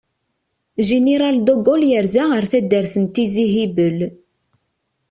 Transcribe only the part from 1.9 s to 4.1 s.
yerza ar taddart Tizi Hibel.